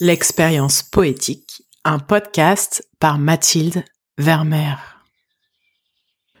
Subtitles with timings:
[0.00, 3.84] L'expérience poétique, un podcast par Mathilde
[4.18, 4.76] Vermeer.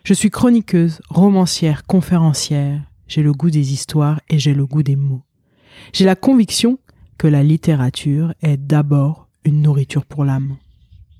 [0.02, 2.82] Je suis chroniqueuse, romancière, conférencière.
[3.06, 5.22] J'ai le goût des histoires et j'ai le goût des mots.
[5.92, 6.80] J'ai la conviction
[7.16, 10.56] que la littérature est d'abord une nourriture pour l'âme.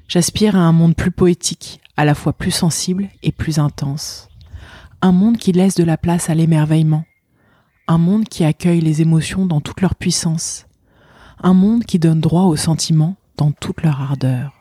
[0.08, 4.28] J'aspire à un monde plus poétique, à la fois plus sensible et plus intense.
[5.02, 7.04] Un monde qui laisse de la place à l'émerveillement.
[7.86, 10.66] Un monde qui accueille les émotions dans toute leur puissance
[11.42, 14.52] un monde qui donne droit aux sentiments dans toute leur ardeur.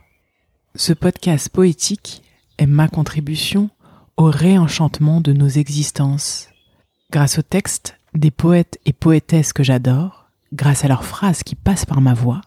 [0.75, 2.23] Ce podcast poétique
[2.57, 3.69] est ma contribution
[4.17, 6.49] au réenchantement de nos existences.
[7.11, 11.85] Grâce aux textes des poètes et poétesses que j'adore, grâce à leurs phrases qui passent
[11.85, 12.41] par ma voix,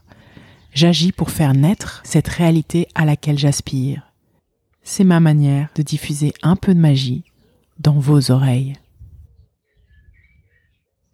[0.73, 4.03] j'agis pour faire naître cette réalité à laquelle j'aspire.
[4.83, 7.25] C'est ma manière de diffuser un peu de magie
[7.79, 8.75] dans vos oreilles.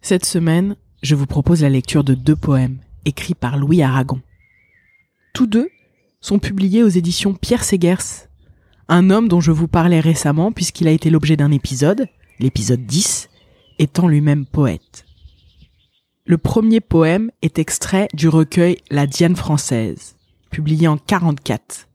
[0.01, 4.21] Cette semaine, je vous propose la lecture de deux poèmes écrit par Louis Aragon.
[5.33, 5.69] Tous deux
[6.21, 8.27] sont publiés aux éditions Pierre Segers,
[8.87, 12.07] un homme dont je vous parlais récemment puisqu'il a été l'objet d'un épisode,
[12.39, 13.29] l'épisode 10,
[13.79, 15.05] étant lui-même poète.
[16.25, 20.15] Le premier poème est extrait du recueil La Diane française,
[20.51, 21.89] publié en 44.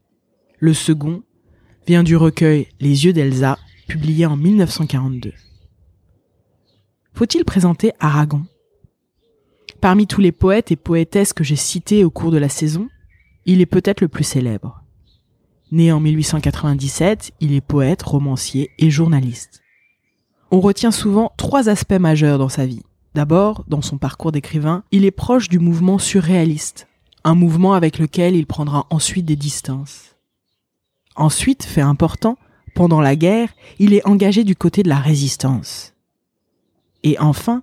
[0.58, 1.22] Le second
[1.86, 5.32] vient du recueil Les yeux d'Elsa, publié en 1942.
[7.14, 8.44] Faut-il présenter Aragon?
[9.80, 12.88] Parmi tous les poètes et poétesses que j'ai cités au cours de la saison,
[13.46, 14.82] il est peut-être le plus célèbre.
[15.70, 19.62] Né en 1897, il est poète, romancier et journaliste.
[20.50, 22.82] On retient souvent trois aspects majeurs dans sa vie.
[23.14, 26.88] D'abord, dans son parcours d'écrivain, il est proche du mouvement surréaliste,
[27.22, 30.16] un mouvement avec lequel il prendra ensuite des distances.
[31.14, 32.36] Ensuite, fait important,
[32.74, 35.94] pendant la guerre, il est engagé du côté de la résistance.
[37.02, 37.62] Et enfin,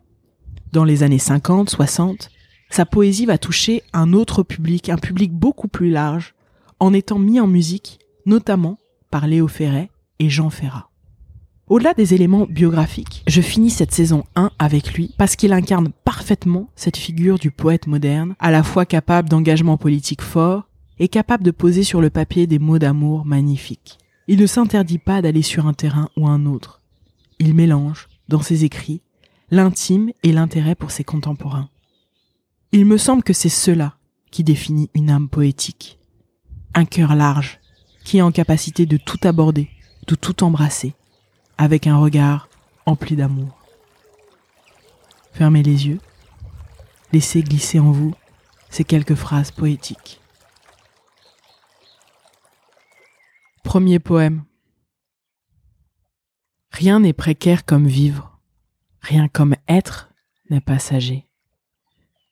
[0.75, 2.29] dans les années 50, 60,
[2.69, 6.35] sa poésie va toucher un autre public, un public beaucoup plus large,
[6.81, 8.77] en étant mis en musique, notamment
[9.09, 10.89] par Léo Ferret et Jean Ferrat.
[11.67, 16.69] Au-delà des éléments biographiques, je finis cette saison 1 avec lui parce qu'il incarne parfaitement
[16.75, 20.67] cette figure du poète moderne, à la fois capable d'engagement politique fort
[20.99, 23.97] et capable de poser sur le papier des mots d'amour magnifiques.
[24.27, 26.81] Il ne s'interdit pas d'aller sur un terrain ou un autre.
[27.39, 29.01] Il mélange, dans ses écrits,
[29.51, 31.69] l'intime et l'intérêt pour ses contemporains.
[32.71, 33.95] Il me semble que c'est cela
[34.31, 35.99] qui définit une âme poétique.
[36.73, 37.59] Un cœur large,
[38.03, 39.69] qui est en capacité de tout aborder,
[40.07, 40.93] de tout embrasser,
[41.57, 42.49] avec un regard
[42.85, 43.57] empli d'amour.
[45.31, 45.99] Fermez les yeux,
[47.11, 48.13] laissez glisser en vous
[48.69, 50.19] ces quelques phrases poétiques.
[53.63, 54.43] Premier poème.
[56.71, 58.34] Rien n'est précaire comme vivre.
[59.07, 60.09] Rien comme être
[60.49, 61.29] n'est passager.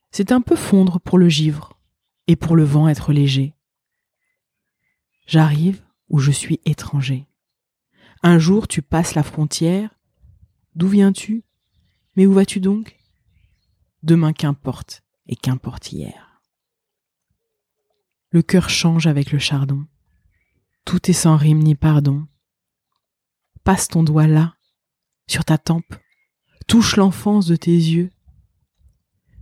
[0.09, 1.79] C'est un peu fondre pour le givre
[2.25, 3.53] et pour le vent être léger.
[5.27, 7.27] J'arrive où je suis étranger.
[8.23, 9.99] Un jour tu passes la frontière.
[10.73, 11.43] D'où viens-tu?
[12.15, 12.97] Mais où vas-tu donc?
[14.01, 16.41] Demain qu'importe et qu'importe hier.
[18.31, 19.85] Le cœur change avec le chardon.
[20.85, 22.27] Tout est sans rime ni pardon.
[23.63, 24.55] Passe ton doigt là,
[25.27, 25.95] sur ta tempe,
[26.67, 28.09] touche l'enfance de tes yeux.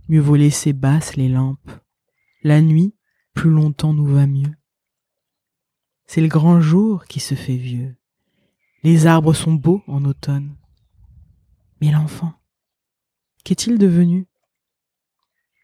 [0.08, 1.70] Mieux vaut laisser basses les lampes.
[2.42, 2.94] La nuit,
[3.34, 4.54] plus longtemps nous va mieux.
[6.06, 7.96] C'est le grand jour qui se fait vieux.
[8.82, 10.56] Les arbres sont beaux en automne.
[11.80, 12.34] Mais l'enfant,
[13.44, 14.26] qu'est-il devenu?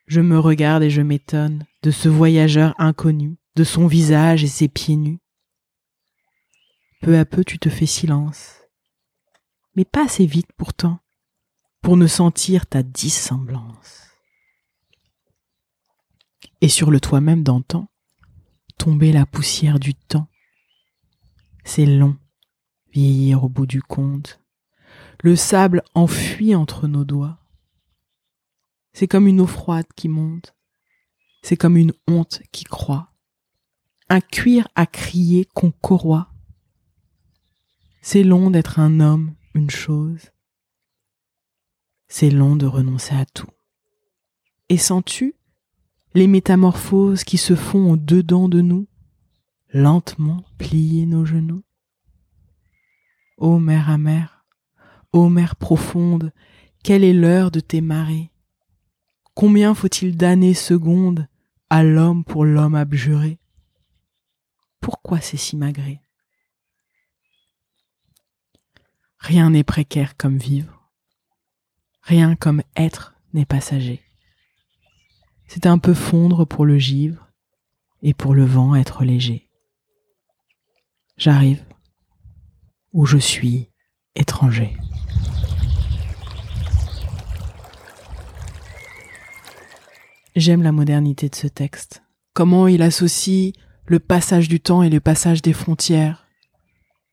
[0.06, 4.68] Je me regarde et je m'étonne de ce voyageur inconnu, de son visage et ses
[4.68, 5.18] pieds nus.
[7.02, 8.54] Peu à peu tu te fais silence,
[9.76, 10.98] mais pas assez vite pourtant
[11.82, 14.06] pour ne sentir ta dissemblance.
[16.60, 17.88] Et sur le toit même d'antan,
[18.78, 20.28] tomber la poussière du temps.
[21.64, 22.16] C'est long,
[22.92, 24.40] vieillir au bout du compte.
[25.22, 27.38] Le sable enfuit entre nos doigts.
[28.92, 30.54] C'est comme une eau froide qui monte.
[31.42, 33.12] C'est comme une honte qui croît.
[34.08, 36.32] Un cuir à crier qu'on corroie.
[38.00, 40.30] C'est long d'être un homme, une chose.
[42.08, 43.50] C'est long de renoncer à tout.
[44.68, 45.34] Et sens-tu
[46.14, 48.88] les métamorphoses qui se font au-dedans de nous,
[49.72, 51.62] lentement plier nos genoux?
[53.36, 54.44] Ô mer amère,
[55.12, 56.32] ô mer profonde,
[56.82, 58.32] quelle est l'heure de tes marées?
[59.34, 61.28] Combien faut-il d'années secondes
[61.70, 63.38] à l'homme pour l'homme abjuré
[64.80, 66.00] Pourquoi c'est si magré
[69.18, 70.77] Rien n'est précaire comme vivre.
[72.08, 74.00] Rien comme être n'est passager.
[75.46, 77.28] c'est un peu fondre pour le givre
[78.00, 79.50] et pour le vent être léger.
[81.18, 81.62] J'arrive
[82.94, 83.68] où je suis
[84.14, 84.74] étranger.
[90.34, 92.02] J'aime la modernité de ce texte.
[92.32, 93.52] Comment il associe
[93.84, 96.26] le passage du temps et le passage des frontières.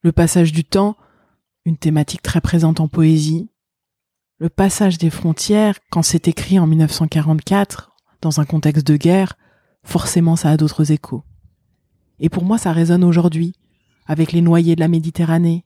[0.03, 0.95] Le passage du temps,
[1.65, 3.49] une thématique très présente en poésie.
[4.37, 9.37] Le passage des frontières, quand c'est écrit en 1944, dans un contexte de guerre,
[9.83, 11.23] forcément ça a d'autres échos.
[12.19, 13.53] Et pour moi, ça résonne aujourd'hui,
[14.05, 15.65] avec les noyés de la Méditerranée,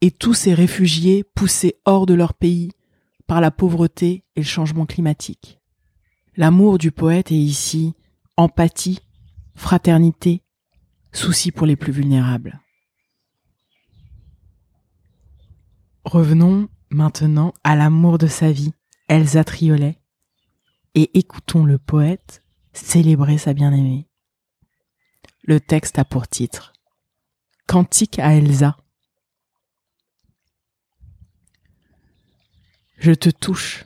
[0.00, 2.70] et tous ces réfugiés poussés hors de leur pays
[3.26, 5.60] par la pauvreté et le changement climatique.
[6.34, 7.94] L'amour du poète est ici
[8.38, 9.00] empathie,
[9.54, 10.42] fraternité,
[11.12, 12.60] souci pour les plus vulnérables.
[16.04, 18.72] Revenons maintenant à l'amour de sa vie,
[19.08, 19.98] Elsa Triolet,
[20.94, 22.42] et écoutons le poète
[22.72, 24.08] célébrer sa bien-aimée.
[25.42, 26.72] Le texte a pour titre
[27.66, 28.76] Cantique à Elsa.
[32.98, 33.84] Je te touche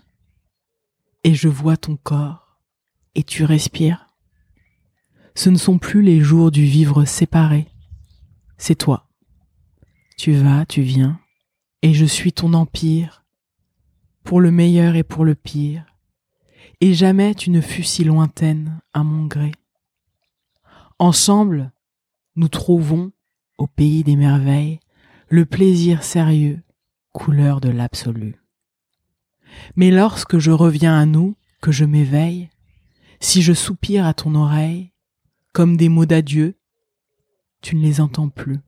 [1.24, 2.60] et je vois ton corps
[3.14, 4.06] et tu respires.
[5.34, 7.68] Ce ne sont plus les jours du vivre séparé,
[8.58, 9.08] c'est toi.
[10.16, 11.21] Tu vas, tu viens,
[11.82, 13.24] et je suis ton empire,
[14.24, 15.84] pour le meilleur et pour le pire,
[16.80, 19.52] et jamais tu ne fus si lointaine à mon gré.
[20.98, 21.72] Ensemble,
[22.36, 23.12] nous trouvons,
[23.58, 24.80] au pays des merveilles,
[25.28, 26.62] le plaisir sérieux,
[27.12, 28.36] couleur de l'absolu.
[29.76, 32.50] Mais lorsque je reviens à nous, que je m'éveille,
[33.20, 34.92] si je soupire à ton oreille,
[35.52, 36.56] comme des mots d'adieu,
[37.60, 38.58] tu ne les entends plus.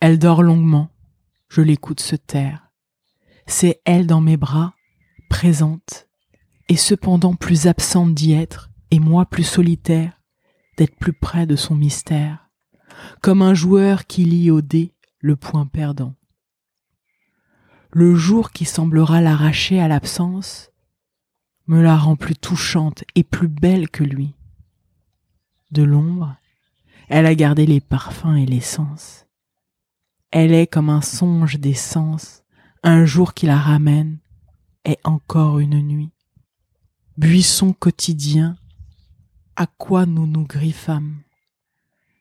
[0.00, 0.90] Elle dort longuement,
[1.48, 2.70] je l'écoute se taire.
[3.46, 4.74] C'est elle dans mes bras,
[5.28, 6.08] présente,
[6.68, 10.20] et cependant plus absente d'y être, et moi plus solitaire,
[10.76, 12.50] d'être plus près de son mystère,
[13.22, 16.14] comme un joueur qui lit au dé le point perdant
[17.90, 20.70] le jour qui semblera l'arracher à l'absence
[21.66, 24.34] me la rend plus touchante et plus belle que lui.
[25.70, 26.36] De l'ombre,
[27.08, 29.26] elle a gardé les parfums et l'essence.
[30.30, 32.42] Elle est comme un songe des sens,
[32.82, 34.18] un jour qui la ramène
[34.84, 36.12] est encore une nuit.
[37.16, 38.56] Buisson quotidien,
[39.56, 41.22] à quoi nous nous griffâmes?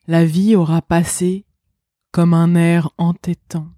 [0.08, 1.46] La vie aura passé
[2.12, 3.70] comme un air entêtant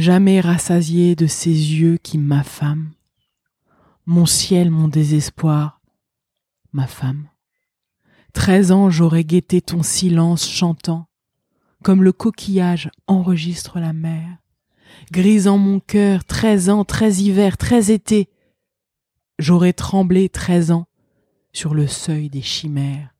[0.00, 2.92] jamais rassasié de ces yeux qui m'affament.
[4.06, 5.80] Mon ciel, mon désespoir,
[6.72, 7.28] ma femme.
[8.32, 11.06] Treize ans j'aurais guetté ton silence chantant,
[11.82, 14.38] comme le coquillage enregistre la mer,
[15.10, 18.28] grisant mon cœur, treize ans, treize hivers, treize étés.
[19.38, 20.86] J'aurais tremblé treize ans
[21.52, 23.14] sur le seuil des chimères,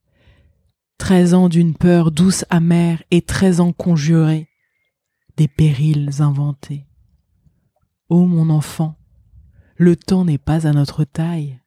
[0.98, 4.48] treize ans d'une peur douce amère et treize ans conjurés
[5.36, 6.86] des périls inventés.
[8.10, 8.98] Ô mon enfant,
[9.76, 11.58] le temps n'est pas à notre taille,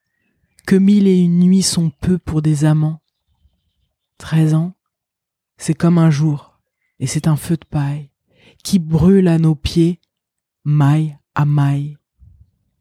[0.67, 3.01] que mille et une nuits sont peu pour des amants.
[4.19, 4.75] Treize ans,
[5.57, 6.52] c'est comme un jour,
[6.99, 8.11] et c'est un feu de paille
[8.63, 9.99] qui brûle à nos pieds,
[10.63, 11.97] maille à maille,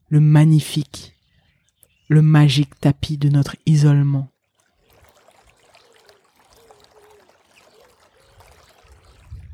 [0.07, 1.19] le magnifique,
[2.07, 4.29] le magique tapis de notre isolement.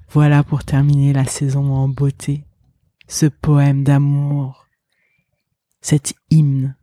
[0.10, 2.44] Voilà pour terminer la saison en beauté,
[3.08, 4.68] ce poème d'amour,
[5.82, 6.76] cet hymne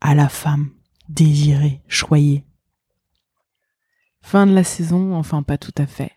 [0.00, 0.70] à la femme
[1.08, 2.44] désirée, choyée.
[4.22, 6.12] Fin de la saison, enfin pas tout à fait.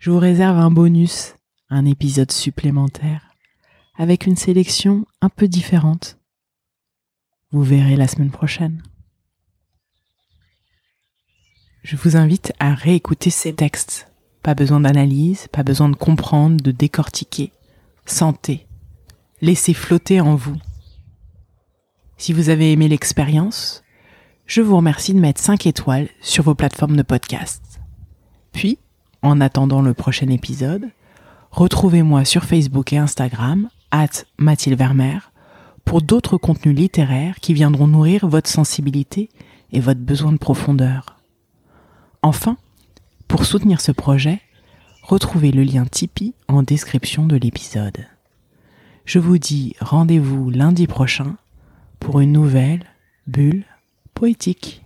[0.00, 1.34] Je vous réserve un bonus,
[1.68, 3.34] un épisode supplémentaire,
[3.98, 6.18] avec une sélection un peu différente.
[7.52, 8.82] Vous verrez la semaine prochaine.
[11.82, 14.10] Je vous invite à réécouter ces textes
[14.42, 17.52] pas besoin d'analyse, pas besoin de comprendre, de décortiquer.
[18.06, 18.66] Sentez.
[19.42, 20.56] Laissez flotter en vous.
[22.16, 23.84] Si vous avez aimé l'expérience,
[24.46, 27.80] je vous remercie de mettre 5 étoiles sur vos plateformes de podcast.
[28.52, 28.78] Puis,
[29.22, 30.90] en attendant le prochain épisode,
[31.50, 35.32] retrouvez-moi sur Facebook et Instagram, at Mathilde Vermeer,
[35.84, 39.28] pour d'autres contenus littéraires qui viendront nourrir votre sensibilité
[39.72, 41.16] et votre besoin de profondeur.
[42.22, 42.56] Enfin,
[43.28, 44.40] pour soutenir ce projet,
[45.02, 48.06] retrouvez le lien Tipeee en description de l'épisode.
[49.04, 51.36] Je vous dis rendez-vous lundi prochain
[51.98, 52.84] pour une nouvelle
[53.26, 53.64] bulle
[54.14, 54.84] poétique.